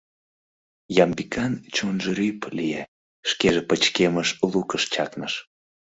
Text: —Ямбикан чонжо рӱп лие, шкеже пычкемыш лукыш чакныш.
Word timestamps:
—Ямбикан 1.03 1.53
чонжо 1.75 2.11
рӱп 2.17 2.41
лие, 2.57 2.81
шкеже 3.29 3.61
пычкемыш 3.69 4.29
лукыш 4.51 4.83
чакныш. 4.93 5.33